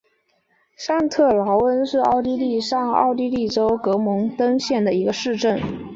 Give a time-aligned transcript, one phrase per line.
[0.75, 5.61] 上特劳恩是奥地利上奥地利州格蒙登县的一个市镇。